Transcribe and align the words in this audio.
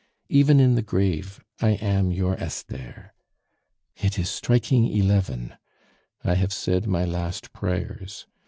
Even 0.29 0.59
in 0.59 0.73
the 0.73 0.81
grave 0.81 1.43
I 1.59 1.73
am 1.73 2.09
your 2.11 2.33
Esther. 2.41 3.13
"It 3.95 4.17
is 4.17 4.31
striking 4.31 4.87
eleven. 4.91 5.53
I 6.23 6.33
have 6.33 6.53
said 6.53 6.87
my 6.87 7.05
last 7.05 7.53
prayers. 7.53 8.25